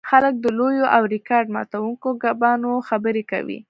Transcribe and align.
خلک 0.09 0.33
د 0.39 0.45
لویو 0.57 0.85
او 0.95 1.01
ریکارډ 1.15 1.45
ماتوونکو 1.55 2.09
کبانو 2.23 2.71
خبرې 2.89 3.23
کوي 3.31 3.59